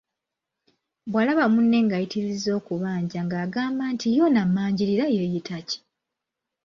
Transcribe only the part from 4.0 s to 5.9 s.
ye ono ammanjirira yeeyita ki?